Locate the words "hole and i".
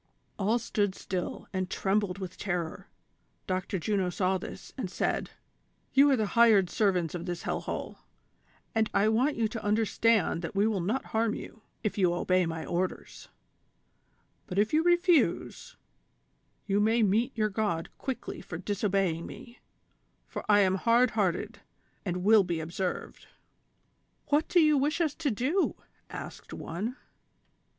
7.61-9.09